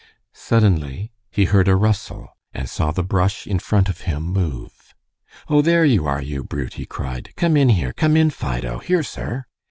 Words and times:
Suddenly 0.33 1.11
he 1.29 1.45
heard 1.45 1.67
a 1.67 1.75
rustle, 1.75 2.29
and 2.55 2.67
saw 2.67 2.89
the 2.89 3.03
brush 3.03 3.45
in 3.45 3.59
front 3.59 3.87
of 3.87 4.01
him 4.01 4.23
move. 4.23 4.95
"Oh, 5.47 5.61
there 5.61 5.85
you 5.85 6.07
are, 6.07 6.23
you 6.23 6.43
brute," 6.43 6.73
he 6.73 6.87
cried, 6.87 7.31
"come 7.37 7.55
in 7.55 7.69
here. 7.69 7.93
Come 7.93 8.17
in, 8.17 8.31
Fido. 8.31 8.79
Here, 8.79 9.03
sir!" 9.03 9.45